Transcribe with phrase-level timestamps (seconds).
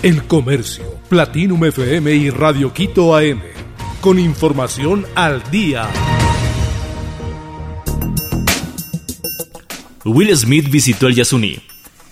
[0.00, 3.40] El Comercio, Platinum FM y Radio Quito AM.
[4.00, 5.88] Con información al día.
[10.04, 11.58] Will Smith visitó el Yasuní.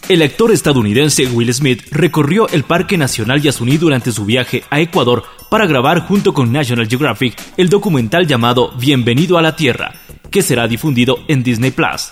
[0.09, 5.23] El actor estadounidense Will Smith recorrió el Parque Nacional Yasuní durante su viaje a Ecuador
[5.49, 9.95] para grabar junto con National Geographic el documental llamado Bienvenido a la Tierra,
[10.33, 12.11] que será difundido en Disney Plus.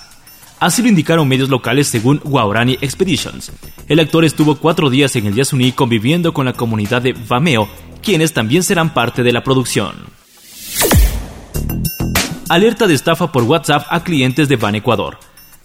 [0.64, 3.52] Así lo indicaron medios locales según Guarani Expeditions.
[3.86, 7.68] El actor estuvo cuatro días en el Yasuní conviviendo con la comunidad de Vameo,
[8.02, 9.95] quienes también serán parte de la producción.
[12.48, 15.19] Alerta de estafa por WhatsApp a clientes de Van Ecuador.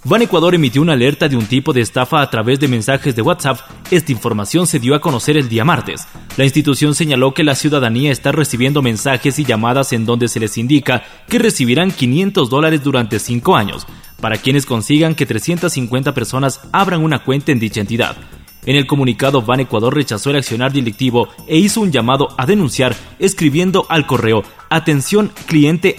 [0.04, 3.22] Van Ecuador emitió una alerta de un tipo de estafa a través de mensajes de
[3.22, 3.60] WhatsApp.
[3.92, 6.08] Esta información se dio a conocer el día martes.
[6.36, 10.58] La institución señaló que la ciudadanía está recibiendo mensajes y llamadas en donde se les
[10.58, 13.88] indica que recibirán 500 dólares durante 5 años,
[14.22, 18.18] para quienes consigan que 350 personas abran una cuenta en dicha entidad.
[18.66, 22.96] En el comunicado, Van Ecuador rechazó el accionar delictivo e hizo un llamado a denunciar
[23.18, 25.96] escribiendo al correo atención cliente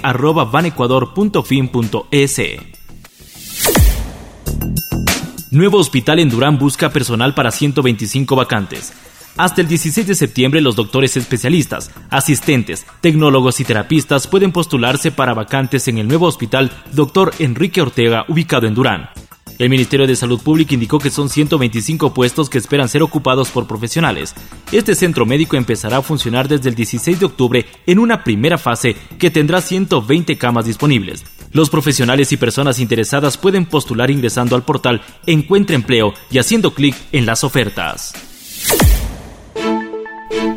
[5.50, 8.92] Nuevo hospital en Durán busca personal para 125 vacantes.
[9.36, 15.34] Hasta el 16 de septiembre los doctores especialistas, asistentes, tecnólogos y terapistas pueden postularse para
[15.34, 17.32] vacantes en el nuevo hospital Dr.
[17.38, 19.10] Enrique Ortega ubicado en Durán.
[19.58, 23.66] El Ministerio de Salud Pública indicó que son 125 puestos que esperan ser ocupados por
[23.66, 24.34] profesionales.
[24.72, 28.96] Este centro médico empezará a funcionar desde el 16 de octubre en una primera fase
[29.18, 31.24] que tendrá 120 camas disponibles.
[31.52, 36.96] Los profesionales y personas interesadas pueden postular ingresando al portal Encuentra Empleo y haciendo clic
[37.12, 38.29] en las ofertas.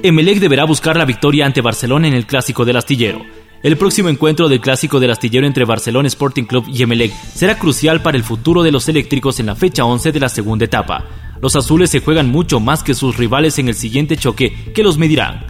[0.05, 3.21] Emelec deberá buscar la victoria ante Barcelona en el Clásico del Astillero.
[3.63, 8.01] El próximo encuentro del Clásico del Astillero entre Barcelona Sporting Club y Emelec será crucial
[8.01, 11.05] para el futuro de los eléctricos en la fecha 11 de la segunda etapa.
[11.41, 14.97] Los azules se juegan mucho más que sus rivales en el siguiente choque que los
[14.97, 15.45] medirán.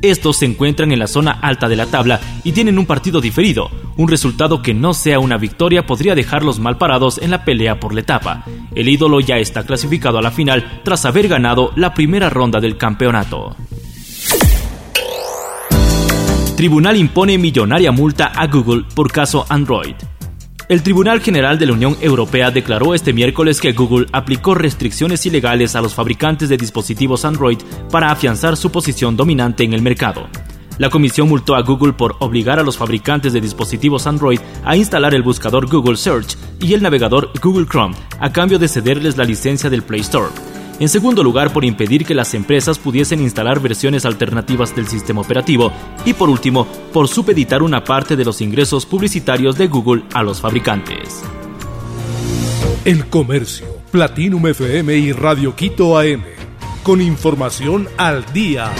[0.00, 3.70] Estos se encuentran en la zona alta de la tabla y tienen un partido diferido.
[3.98, 7.92] Un resultado que no sea una victoria podría dejarlos mal parados en la pelea por
[7.92, 8.42] la etapa.
[8.74, 12.78] El ídolo ya está clasificado a la final tras haber ganado la primera ronda del
[12.78, 13.54] campeonato.
[16.58, 19.94] Tribunal impone millonaria multa a Google por caso Android.
[20.68, 25.76] El Tribunal General de la Unión Europea declaró este miércoles que Google aplicó restricciones ilegales
[25.76, 27.58] a los fabricantes de dispositivos Android
[27.92, 30.26] para afianzar su posición dominante en el mercado.
[30.78, 35.14] La comisión multó a Google por obligar a los fabricantes de dispositivos Android a instalar
[35.14, 39.70] el buscador Google Search y el navegador Google Chrome a cambio de cederles la licencia
[39.70, 40.32] del Play Store.
[40.80, 45.72] En segundo lugar, por impedir que las empresas pudiesen instalar versiones alternativas del sistema operativo.
[46.04, 50.40] Y por último, por supeditar una parte de los ingresos publicitarios de Google a los
[50.40, 51.22] fabricantes.
[52.84, 56.22] El Comercio, Platinum FM y Radio Quito AM.
[56.84, 58.70] Con información al día.